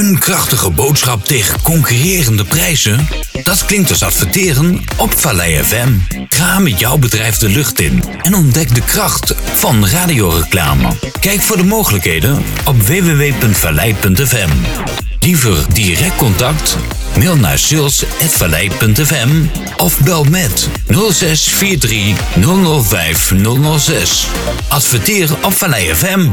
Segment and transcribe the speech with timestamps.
[0.00, 3.08] Een krachtige boodschap tegen concurrerende prijzen?
[3.42, 5.88] Dat klinkt als adverteren op Vallei FM.
[6.28, 10.88] Ga met jouw bedrijf de lucht in en ontdek de kracht van radioreclame.
[11.20, 14.50] Kijk voor de mogelijkheden op www.vallei.fm.
[15.20, 16.76] Liever direct contact?
[17.18, 19.44] Mail naar sales.vallei.fm
[19.76, 23.32] of bel met 0643 005
[23.78, 24.26] 006.
[24.68, 26.28] Adverteer op Vallei FM.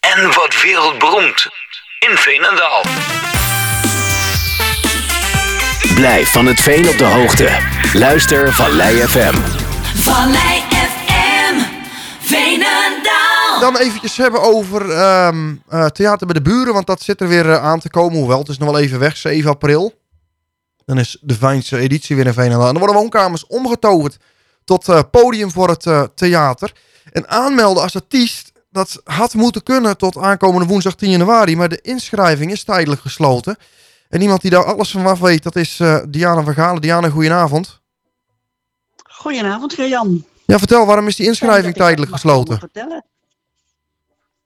[0.00, 1.61] En wat wereldberoemd
[2.10, 2.82] in Veenendaal.
[5.94, 7.58] Blijf van het veen op de hoogte.
[7.92, 9.34] Luister Vallei FM.
[9.94, 11.54] Vallei FM,
[12.20, 13.60] Veenendaal.
[13.60, 17.50] Dan eventjes hebben over ehm, eh, Theater bij de Buren, want dat zit er weer
[17.50, 18.18] eh, aan te komen.
[18.18, 20.00] Hoewel, het is nog wel even weg, 7 april.
[20.84, 22.66] Dan is de Vijnse editie weer in Veenendaal.
[22.66, 24.18] En dan worden woonkamers omgetoverd
[24.64, 26.72] tot eh, podium voor het eh, theater.
[27.12, 31.56] En aanmelden als artiest, dat had moeten kunnen tot aankomende woensdag 10 januari.
[31.56, 33.56] Maar de inschrijving is tijdelijk gesloten.
[34.08, 36.80] En iemand die daar alles van af weet, dat is eh, Diana van Galen.
[36.82, 37.80] Diana, goedenavond.
[39.04, 40.24] Goedenavond, Jan.
[40.46, 42.58] Ja, vertel, waarom is die inschrijving tijdelijk gesloten?
[42.58, 43.04] Vertellen.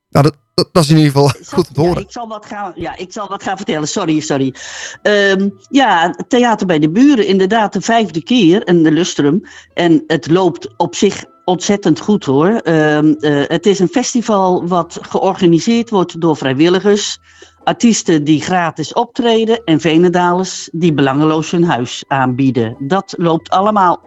[0.08, 2.02] Nou, dat, dat, dat is in ieder geval goed te Ja, horen.
[2.02, 3.88] ik zal wat gaan, ja, ik zal wat gaan vertellen.
[3.88, 4.54] Sorry, sorry.
[5.02, 9.42] Ehm, ja, Theater bij de Buren, inderdaad de vijfde keer in de Lustrum.
[9.74, 12.48] En het loopt op zich ontzettend goed hoor.
[12.48, 17.18] Ehm, eh, het is een festival wat georganiseerd wordt door vrijwilligers.
[17.64, 22.76] Artiesten die gratis optreden en Venendalers die belangeloos hun huis aanbieden.
[22.78, 24.04] Dat loopt allemaal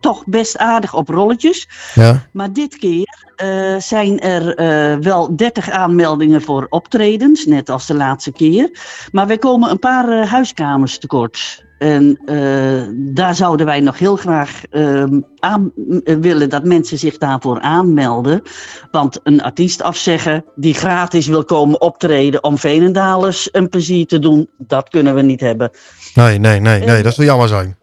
[0.00, 1.68] toch best aardig op rolletjes.
[1.94, 2.26] Ja.
[2.32, 7.94] Maar dit keer eh, zijn er eh, wel 30 aanmeldingen voor optredens, net als de
[7.94, 8.70] laatste keer.
[9.12, 11.68] Maar wij komen een paar huiskamers tekort.
[11.80, 12.82] En eh,
[13.14, 15.72] daar zouden wij nog heel graag ehm, aan
[16.04, 18.42] eh, willen dat mensen zich daarvoor aanmelden.
[18.90, 24.48] Want een artiest afzeggen die gratis wil komen optreden om Venendalers een plezier te doen,
[24.58, 25.70] dat kunnen we niet hebben.
[26.14, 27.79] Nee, nee, nee, nee, dat zou jammer zijn.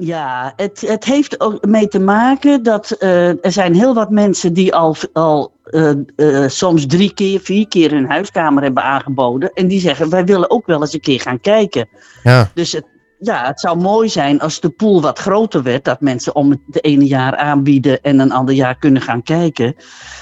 [0.00, 4.52] Ja, het, het heeft ook mee te maken dat eh, er zijn heel wat mensen
[4.52, 9.52] die al, al eh, eh, soms drie keer, vier keer hun huiskamer hebben aangeboden.
[9.52, 11.88] En die zeggen, wij willen ook wel eens een keer gaan kijken.
[12.22, 12.50] Ja.
[12.54, 12.84] Dus het,
[13.18, 15.84] ja, het zou mooi zijn als de pool wat groter werd.
[15.84, 19.74] Dat mensen om het de ene jaar aanbieden en een ander jaar kunnen gaan kijken.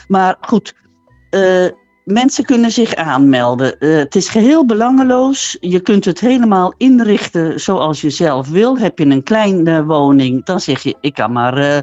[0.08, 0.74] Maar goed,
[2.12, 3.78] mensen kunnen zich aanmelden.
[3.78, 5.56] Eh, het is geheel belangeloos.
[5.60, 8.78] Je kunt het helemaal inrichten zoals je zelf wil.
[8.78, 11.82] Heb je een kleine woning, dan zeg je, ik kan maar eh, eh,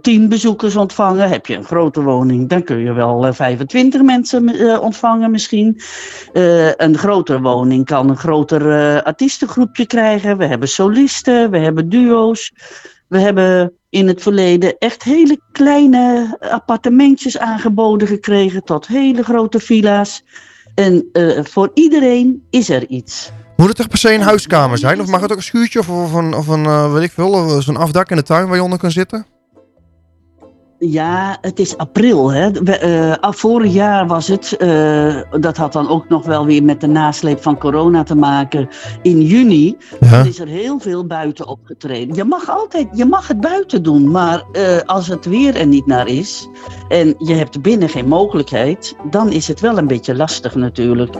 [0.00, 1.28] tien bezoekers ontvangen.
[1.28, 5.80] Heb je een grote woning, dan kun je wel eh, 25 mensen ontvangen misschien.
[6.76, 10.38] Een grotere woning kan een groter artiestengroepje krijgen.
[10.38, 12.52] We hebben solisten, we hebben duo's.
[13.12, 20.24] We hebben in het verleden echt hele kleine appartementjes aangeboden gekregen tot hele grote villa's.
[20.74, 23.30] En eh, voor iedereen is er iets.
[23.56, 25.00] Moet het toch per se een huiskamer zijn?
[25.00, 27.12] Of mag het ook een schuurtje of, of een, of een eh, ik
[27.58, 29.26] zo'n afdak in de tuin waar je onder kan zitten?
[30.84, 32.32] Ja, het is april.
[32.32, 32.50] Hè.
[32.50, 36.64] We, eh, ah, vorig jaar was het, eh, dat had dan ook nog wel weer
[36.64, 38.68] met de nasleep van corona te maken.
[39.02, 40.10] In juni Ja.
[40.10, 42.14] dan is er heel veel buiten opgetreden.
[42.14, 45.86] Je mag altijd, je mag het buiten doen, maar eh, als het weer er niet
[45.86, 46.48] naar is
[46.88, 51.14] en je hebt binnen geen mogelijkheid, dan is het wel een beetje lastig natuurlijk.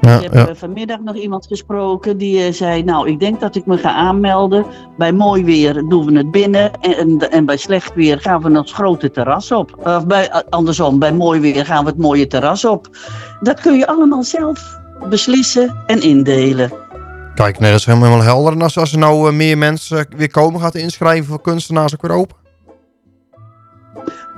[0.00, 0.54] Ja, ik heb ja.
[0.54, 4.64] vanmiddag nog iemand gesproken die zei, nou ik denk dat ik me ga aanmelden.
[4.96, 8.48] Bij mooi weer doen we het binnen en, en, bij slecht weer gaan we
[9.02, 9.76] het terras op.
[9.84, 12.88] Of bij, eh, andersom, bij mooi weer gaan we het mooie terras op.
[13.40, 14.78] Dat kun je allemaal zelf
[15.08, 16.72] beslissen en indelen.
[17.34, 18.52] Kijk, nee, dat is helemaal helder.
[18.52, 22.02] En als, er nou eh, meer mensen weer komen, gaat de inschrijving voor kunstenaars ook
[22.02, 22.39] weer open?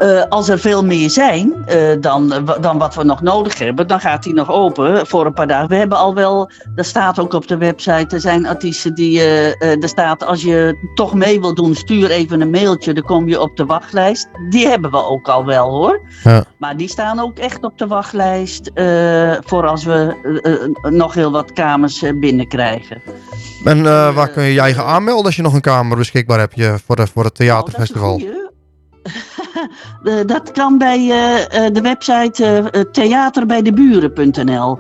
[0.02, 3.86] Eh, als er veel meer zijn eh, dan, eh, dan wat we nog nodig hebben,
[3.86, 5.68] dan gaat die nog open voor een paar dagen.
[5.68, 9.22] We hebben al wel, er staat ook op de website, er zijn artiesten die,
[9.58, 13.41] er staat als je toch mee wil doen, stuur even een mailtje, dan kom je
[13.41, 14.28] op de wachtlijst.
[14.50, 16.00] Die hebben we ook al wel hoor.
[16.24, 16.44] Ja.
[16.58, 18.70] Maar die staan ook echt op de wachtlijst
[19.44, 20.14] voor als we
[20.82, 23.03] nog heel wat kamers binnenkrijgen.
[23.65, 26.56] En eh, waar kun je je eigen aanmelden als je nog een kamer beschikbaar hebt
[26.56, 28.15] je, voor, de, voor het theaterfestival?
[28.15, 28.52] Oh,
[29.54, 29.69] dat.
[30.03, 34.78] Eh, dat kan bij eh, eh, de website theaterbijdeburen.nl.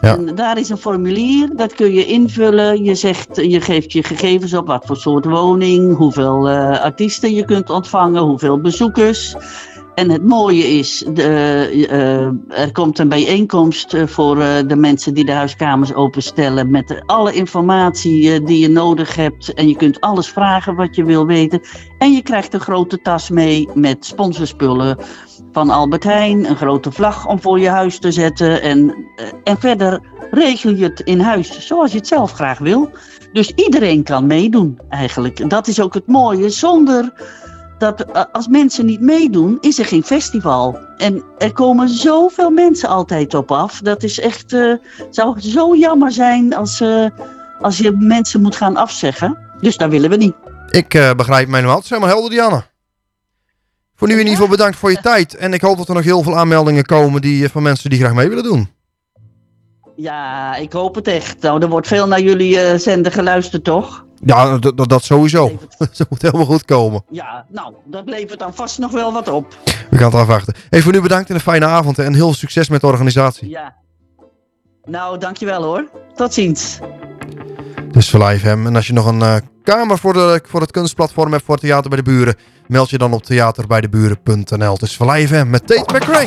[0.00, 0.16] Ja.
[0.16, 2.84] En daar is een formulier, dat kun je invullen.
[2.84, 6.48] Je, zegt, je geeft je gegevens op, wat voor soort woning, hoeveel
[6.80, 9.36] artiesten je kunt ontvangen, hoeveel bezoekers.
[9.94, 11.22] En het mooie is, de,
[11.90, 16.70] eh, er komt een bijeenkomst eh, voor eh, de mensen die de huiskamers openstellen.
[16.70, 19.54] Met alle informatie die je nodig hebt.
[19.54, 21.60] En je kunt alles vragen wat je wil weten.
[21.98, 24.98] En je krijgt een grote tas mee met sponsorspullen
[25.52, 26.48] van Albert Heijn.
[26.48, 28.62] Een grote vlag om voor je huis te zetten.
[28.62, 28.94] En,
[29.44, 30.00] en verder
[30.30, 32.90] regel je het in huis zoals je het zelf graag wil.
[33.32, 35.50] Dus iedereen kan meedoen eigenlijk.
[35.50, 36.50] Dat is ook het mooie.
[36.50, 37.12] Zonder
[37.78, 40.78] dat eh, als mensen niet meedoen, is er geen festival.
[40.96, 43.80] En er komen zoveel mensen altijd op af.
[43.80, 44.72] Dat is echt, eh
[45.10, 47.06] zou zo jammer zijn als, eh,
[47.60, 49.38] als je mensen moet gaan afzeggen.
[49.60, 50.34] Dus dat willen we niet.
[50.70, 51.68] Ik begrijp mij nu.
[51.68, 52.62] Het is helemaal helder, Dianne.
[53.96, 55.34] Voor nu in ieder geval bedankt voor je tijd.
[55.34, 58.14] En ik hoop dat er nog heel veel aanmeldingen komen die, van mensen die graag
[58.14, 58.68] mee willen doen.
[59.96, 61.40] Ja, ik hoop het echt.
[61.40, 64.03] Nou, er wordt veel naar jullie zender geluisterd, toch?
[64.24, 65.58] Ja, dat- dat- dat sowieso.
[65.78, 67.04] Dat moet helemaal goed komen.
[67.10, 69.56] Ja, nou, dat levert dan vast nog wel wat op.
[69.90, 70.54] We gaan het afwachten.
[70.70, 71.98] Hey, voor nu bedankt en een fijne avond.
[71.98, 73.48] En heel veel succes met de organisatie.
[73.48, 73.74] Ja.
[74.84, 75.90] Nou, dankjewel hoor.
[76.14, 76.78] Tot ziens.
[77.90, 78.66] Dus voor Live hem.
[78.66, 81.88] En als je nog een eh, kamer voor, de, voor het kunstplatform hebt voor Theater
[81.90, 82.34] bij de Buren,
[82.66, 84.76] meld je dan op theaterbijdeburen.nl.
[84.80, 86.26] Is voor Live hem met Tate McRae.